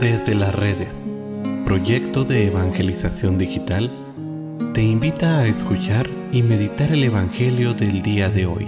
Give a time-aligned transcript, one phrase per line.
[0.00, 0.92] Desde las redes,
[1.64, 3.90] proyecto de evangelización digital,
[4.74, 8.66] te invita a escuchar y meditar el Evangelio del día de hoy.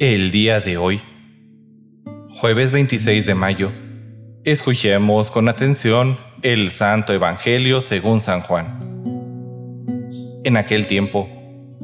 [0.00, 1.00] El día de hoy,
[2.28, 3.72] jueves 26 de mayo,
[4.44, 8.80] escuchemos con atención el Santo Evangelio según San Juan.
[10.44, 11.37] En aquel tiempo,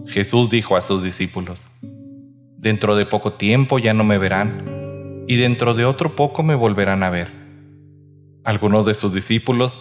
[0.07, 1.69] Jesús dijo a sus discípulos,
[2.59, 7.03] Dentro de poco tiempo ya no me verán, y dentro de otro poco me volverán
[7.03, 7.29] a ver.
[8.45, 9.81] Algunos de sus discípulos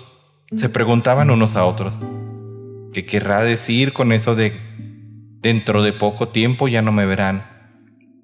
[0.55, 1.95] se preguntaban unos a otros,
[2.93, 4.53] ¿qué querrá decir con eso de
[5.41, 7.45] dentro de poco tiempo ya no me verán,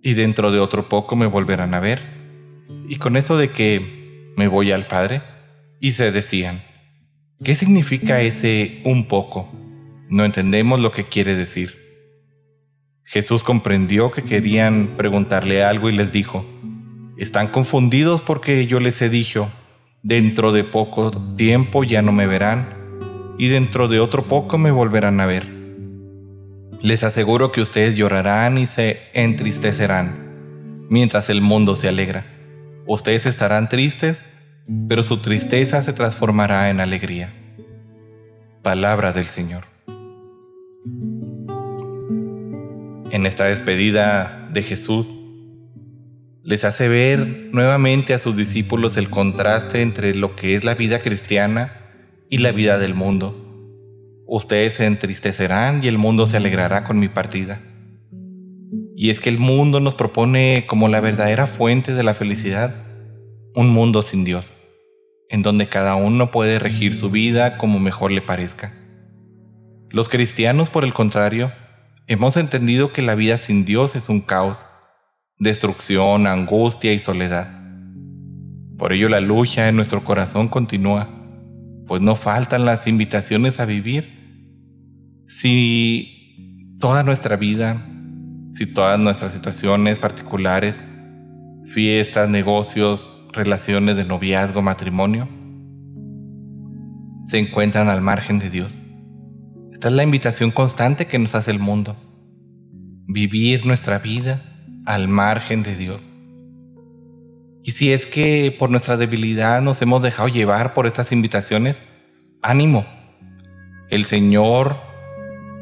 [0.01, 2.03] y dentro de otro poco me volverán a ver?
[2.87, 5.21] Y con eso de que me voy al Padre,
[5.79, 6.63] y se decían,
[7.43, 9.49] ¿qué significa ese un poco?
[10.09, 11.88] No entendemos lo que quiere decir.
[13.09, 16.45] Jesús comprendió que querían preguntarle algo y les dijo,
[17.17, 19.49] están confundidos porque yo les he dicho,
[20.03, 22.69] dentro de poco tiempo ya no me verán,
[23.39, 25.47] y dentro de otro poco me volverán a ver.
[26.83, 32.27] Les aseguro que ustedes llorarán y se entristecerán, mientras el mundo se alegra.
[32.85, 34.23] Ustedes estarán tristes,
[34.87, 37.33] pero su tristeza se transformará en alegría.
[38.61, 39.65] Palabra del Señor.
[43.11, 45.13] En esta despedida de Jesús,
[46.43, 50.99] les hace ver nuevamente a sus discípulos el contraste entre lo que es la vida
[50.99, 51.73] cristiana
[52.29, 53.45] y la vida del mundo.
[54.25, 57.61] Ustedes se entristecerán y el mundo se alegrará con mi partida.
[58.95, 62.73] Y es que el mundo nos propone como la verdadera fuente de la felicidad
[63.55, 64.53] un mundo sin Dios,
[65.29, 68.73] en donde cada uno puede regir su vida como mejor le parezca.
[69.89, 71.51] Los cristianos, por el contrario,
[72.11, 74.65] Hemos entendido que la vida sin Dios es un caos,
[75.37, 77.47] destrucción, angustia y soledad.
[78.79, 81.07] Por ello la lucha en nuestro corazón continúa,
[81.85, 85.21] pues no faltan las invitaciones a vivir.
[85.27, 87.87] Si toda nuestra vida,
[88.53, 90.77] si todas nuestras situaciones particulares,
[91.65, 95.29] fiestas, negocios, relaciones de noviazgo, matrimonio,
[97.27, 98.79] se encuentran al margen de Dios.
[99.79, 101.95] Esta es la invitación constante que nos hace el mundo.
[103.07, 104.41] Vivir nuestra vida
[104.85, 106.01] al margen de Dios.
[107.63, 111.81] Y si es que por nuestra debilidad nos hemos dejado llevar por estas invitaciones,
[112.41, 112.85] ánimo.
[113.89, 114.81] El Señor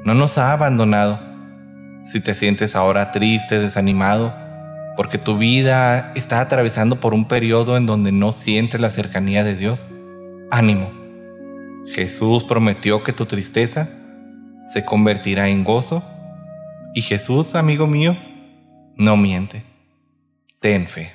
[0.03, 1.19] no nos ha abandonado.
[2.03, 4.33] Si te sientes ahora triste, desanimado,
[4.95, 9.55] porque tu vida está atravesando por un periodo en donde no sientes la cercanía de
[9.55, 9.87] Dios,
[10.49, 10.91] ánimo.
[11.91, 13.96] Jesús prometió que tu tristeza
[14.71, 16.03] se convertirá en gozo.
[16.93, 18.17] Y Jesús, amigo mío,
[18.95, 19.63] no miente.
[20.59, 21.13] Ten fe.